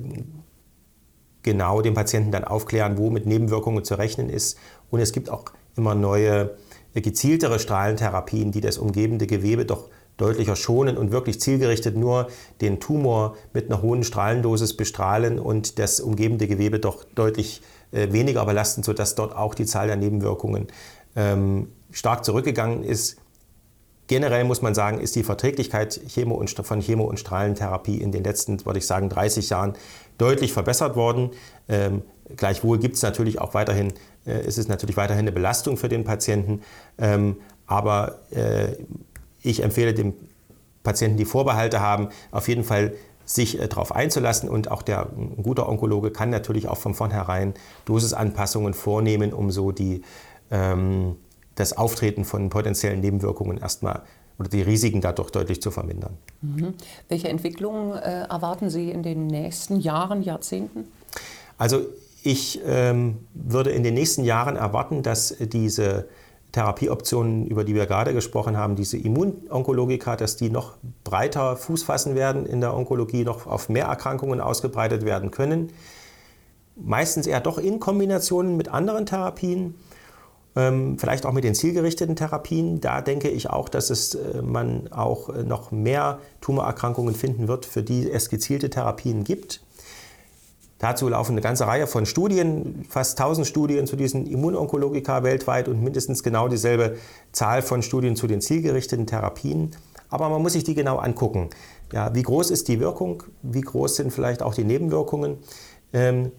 genau 1.43 1.81
den 1.81 1.93
Patienten 1.93 2.31
dann 2.31 2.43
aufklären, 2.43 2.97
wo 2.97 3.09
mit 3.09 3.25
Nebenwirkungen 3.25 3.85
zu 3.85 3.95
rechnen 3.95 4.29
ist. 4.29 4.57
Und 4.89 4.99
es 4.99 5.13
gibt 5.13 5.29
auch 5.29 5.45
immer 5.77 5.95
neue, 5.95 6.57
äh, 6.93 7.01
gezieltere 7.01 7.59
Strahlentherapien, 7.59 8.51
die 8.51 8.59
das 8.59 8.77
umgebende 8.77 9.27
Gewebe 9.27 9.65
doch 9.65 9.89
deutlicher 10.17 10.55
schonen 10.55 10.97
und 10.97 11.11
wirklich 11.11 11.39
zielgerichtet 11.39 11.95
nur 11.95 12.27
den 12.59 12.79
Tumor 12.79 13.35
mit 13.53 13.71
einer 13.71 13.81
hohen 13.81 14.03
Strahlendosis 14.03 14.75
bestrahlen 14.75 15.39
und 15.39 15.79
das 15.79 15.99
umgebende 15.99 16.47
Gewebe 16.47 16.79
doch 16.79 17.03
deutlich 17.03 17.61
äh, 17.91 18.11
weniger 18.11 18.45
belasten, 18.45 18.83
sodass 18.83 19.15
dort 19.15 19.35
auch 19.35 19.53
die 19.53 19.65
Zahl 19.65 19.87
der 19.87 19.95
Nebenwirkungen 19.95 20.67
ähm, 21.15 21.69
stark 21.91 22.25
zurückgegangen 22.25 22.83
ist. 22.83 23.17
Generell 24.07 24.45
muss 24.45 24.61
man 24.61 24.73
sagen, 24.73 24.99
ist 24.99 25.15
die 25.15 25.23
Verträglichkeit 25.23 25.99
Chemo 26.07 26.35
und, 26.35 26.49
von 26.49 26.81
Chemo- 26.81 27.05
und 27.05 27.19
Strahlentherapie 27.19 27.97
in 27.97 28.11
den 28.11 28.23
letzten, 28.23 28.65
würde 28.65 28.79
ich 28.79 28.87
sagen, 28.87 29.09
30 29.09 29.49
Jahren 29.49 29.73
deutlich 30.17 30.53
verbessert 30.53 30.95
worden. 30.95 31.31
Ähm, 31.67 32.03
gleichwohl 32.35 32.79
gibt 32.79 32.95
es 32.95 33.01
natürlich 33.01 33.39
auch 33.39 33.53
weiterhin, 33.53 33.93
äh, 34.25 34.45
ist 34.45 34.57
es 34.57 34.69
natürlich 34.69 34.95
weiterhin 34.95 35.23
eine 35.23 35.33
Belastung 35.33 35.75
für 35.75 35.89
den 35.89 36.05
Patienten. 36.05 36.61
Ähm, 36.97 37.37
aber 37.65 38.19
äh, 38.31 38.77
ich 39.41 39.61
empfehle 39.61 39.93
dem 39.93 40.13
Patienten, 40.83 41.17
die 41.17 41.25
Vorbehalte 41.25 41.81
haben, 41.81 42.09
auf 42.31 42.47
jeden 42.47 42.63
Fall 42.63 42.93
sich 43.25 43.59
äh, 43.59 43.67
darauf 43.67 43.93
einzulassen. 43.93 44.49
Und 44.49 44.71
auch 44.71 44.81
der 44.81 45.07
ein 45.15 45.43
guter 45.43 45.69
Onkologe 45.69 46.11
kann 46.11 46.29
natürlich 46.29 46.67
auch 46.67 46.77
von 46.77 46.95
vornherein 46.95 47.53
Dosisanpassungen 47.85 48.73
vornehmen, 48.73 49.33
um 49.33 49.51
so 49.51 49.71
die, 49.71 50.01
ähm, 50.49 51.17
das 51.57 51.75
Auftreten 51.75 52.23
von 52.23 52.49
potenziellen 52.49 53.01
Nebenwirkungen 53.01 53.57
erstmal 53.57 54.03
oder 54.39 54.49
die 54.49 54.61
Risiken 54.61 55.01
dadurch 55.01 55.31
deutlich 55.31 55.61
zu 55.61 55.71
vermindern. 55.71 56.17
Mhm. 56.41 56.75
Welche 57.09 57.27
Entwicklungen 57.27 57.93
äh, 57.97 58.25
erwarten 58.25 58.69
Sie 58.69 58.91
in 58.91 59.03
den 59.03 59.27
nächsten 59.27 59.79
Jahren, 59.79 60.21
Jahrzehnten? 60.21 60.85
Also 61.57 61.81
ich 62.23 62.61
ähm, 62.65 63.17
würde 63.33 63.71
in 63.71 63.83
den 63.83 63.95
nächsten 63.95 64.23
Jahren 64.23 64.55
erwarten, 64.55 65.01
dass 65.01 65.35
diese 65.39 66.07
Therapieoptionen, 66.51 67.47
über 67.47 67.63
die 67.63 67.73
wir 67.73 67.87
gerade 67.87 68.13
gesprochen 68.13 68.55
haben, 68.55 68.75
diese 68.75 68.97
Immunonkologika, 68.97 70.15
dass 70.15 70.37
die 70.37 70.49
noch 70.49 70.73
breiter 71.03 71.57
Fuß 71.57 71.83
fassen 71.83 72.15
werden 72.15 72.45
in 72.45 72.61
der 72.61 72.75
Onkologie, 72.75 73.23
noch 73.23 73.47
auf 73.47 73.69
mehr 73.69 73.85
Erkrankungen 73.85 74.39
ausgebreitet 74.39 75.03
werden 75.03 75.31
können. 75.31 75.71
Meistens 76.75 77.25
eher 77.25 77.41
doch 77.41 77.57
in 77.57 77.79
Kombinationen 77.79 78.55
mit 78.55 78.69
anderen 78.69 79.07
Therapien, 79.07 79.73
vielleicht 80.97 81.25
auch 81.25 81.33
mit 81.33 81.43
den 81.43 81.55
zielgerichteten 81.55 82.15
Therapien. 82.15 82.81
Da 82.81 83.01
denke 83.01 83.29
ich 83.29 83.49
auch, 83.49 83.69
dass 83.69 83.89
es, 83.89 84.15
äh, 84.15 84.41
man 84.41 84.91
auch 84.91 85.29
noch 85.43 85.71
mehr 85.71 86.19
Tumorerkrankungen 86.41 87.15
finden 87.15 87.47
wird, 87.47 87.65
für 87.65 87.83
die 87.83 88.09
es 88.09 88.29
gezielte 88.29 88.69
Therapien 88.69 89.23
gibt. 89.23 89.61
Dazu 90.79 91.09
laufen 91.09 91.31
eine 91.31 91.41
ganze 91.41 91.65
Reihe 91.65 91.87
von 91.87 92.05
Studien, 92.05 92.85
fast 92.87 93.19
1000 93.19 93.47
Studien 93.47 93.87
zu 93.87 93.95
diesen 93.95 94.27
Immunonkologika 94.27 95.23
weltweit 95.23 95.67
und 95.67 95.81
mindestens 95.83 96.21
genau 96.21 96.47
dieselbe 96.47 96.97
Zahl 97.31 97.63
von 97.63 97.81
Studien 97.81 98.15
zu 98.15 98.27
den 98.27 98.41
zielgerichteten 98.41 99.07
Therapien. 99.07 99.71
Aber 100.09 100.29
man 100.29 100.41
muss 100.41 100.53
sich 100.53 100.63
die 100.63 100.75
genau 100.75 100.97
angucken. 100.97 101.49
Ja, 101.91 102.13
wie 102.13 102.21
groß 102.21 102.51
ist 102.51 102.67
die 102.67 102.79
Wirkung? 102.79 103.23
Wie 103.41 103.61
groß 103.61 103.95
sind 103.95 104.13
vielleicht 104.13 104.43
auch 104.43 104.53
die 104.53 104.63
Nebenwirkungen? 104.63 105.37
Ähm, 105.93 106.31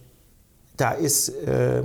da 0.76 0.92
ist 0.92 1.30
äh, 1.30 1.82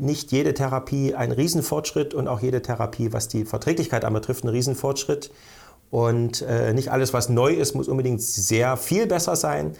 nicht 0.00 0.32
jede 0.32 0.54
Therapie 0.54 1.14
ein 1.14 1.32
Riesenfortschritt 1.32 2.14
und 2.14 2.28
auch 2.28 2.40
jede 2.40 2.62
Therapie, 2.62 3.12
was 3.12 3.28
die 3.28 3.44
Verträglichkeit 3.44 4.04
anbetrifft, 4.04 4.44
ein 4.44 4.48
Riesenfortschritt. 4.48 5.30
Und 5.90 6.42
äh, 6.42 6.74
nicht 6.74 6.90
alles, 6.90 7.12
was 7.14 7.28
neu 7.28 7.52
ist, 7.52 7.74
muss 7.74 7.88
unbedingt 7.88 8.20
sehr 8.20 8.76
viel 8.76 9.06
besser 9.06 9.36
sein. 9.36 9.72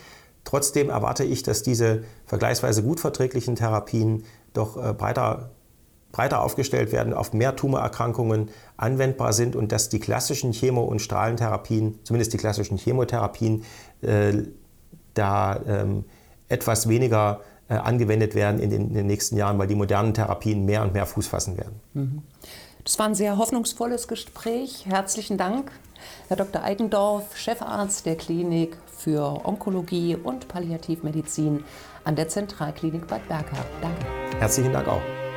Trotzdem 0.44 0.88
erwarte 0.88 1.24
ich, 1.24 1.42
dass 1.42 1.62
diese 1.62 2.04
vergleichsweise 2.24 2.82
gut 2.82 3.00
verträglichen 3.00 3.56
Therapien 3.56 4.24
doch 4.54 4.76
äh, 4.82 4.94
breiter, 4.94 5.50
breiter 6.12 6.42
aufgestellt 6.42 6.92
werden, 6.92 7.12
auf 7.12 7.34
mehr 7.34 7.54
Tumorerkrankungen 7.54 8.50
anwendbar 8.78 9.34
sind 9.34 9.56
und 9.56 9.72
dass 9.72 9.90
die 9.90 10.00
klassischen 10.00 10.52
Chemo- 10.52 10.84
und 10.84 11.02
Strahlentherapien, 11.02 11.98
zumindest 12.04 12.32
die 12.32 12.38
klassischen 12.38 12.78
Chemotherapien, 12.78 13.64
äh, 14.00 14.44
da 15.12 15.60
ähm, 15.66 16.04
etwas 16.48 16.88
weniger 16.88 17.40
angewendet 17.74 18.34
werden 18.34 18.60
in 18.60 18.70
den, 18.70 18.88
in 18.88 18.94
den, 18.94 19.06
nächsten 19.06 19.36
Jahren, 19.36 19.58
weil 19.58 19.66
die 19.66 19.74
modernen 19.74 20.14
Therapien 20.14 20.64
mehr 20.64 20.82
und 20.82 20.94
mehr 20.94 21.06
Fuß 21.06 21.26
fassen 21.26 21.56
werden. 21.56 21.80
Mhm. 21.94 22.22
Das 22.84 22.98
war 22.98 23.06
ein 23.06 23.14
sehr 23.14 23.36
hoffnungsvolles 23.36 24.08
Gespräch. 24.08 24.86
Herzlichen 24.86 25.36
Dank. 25.36 25.70
Herr 26.28 26.36
Dr. 26.36 26.62
Eigendorf, 26.62 27.36
Chefarzt 27.36 28.06
der 28.06 28.16
Klinik 28.16 28.76
für 28.86 29.44
Onkologie 29.44 30.16
und 30.16 30.48
Palliativmedizin 30.48 31.64
an 32.04 32.16
der 32.16 32.28
Zentralklinik 32.28 33.06
Bad 33.06 33.28
Berka. 33.28 33.56
Danke. 33.82 34.06
Herzlichen 34.38 34.72
Dank 34.72 34.88
auch. 34.88 35.27